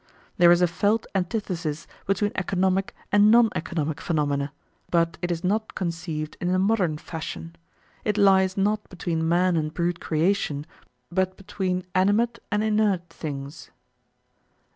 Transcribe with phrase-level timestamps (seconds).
[0.39, 4.51] There is a felt antithesis between economic and non economic phenomena,
[4.89, 7.55] but it is not conceived in the modern fashion;
[8.03, 10.65] it lies not between man and brute creation,
[11.11, 13.69] but between animate and inert things.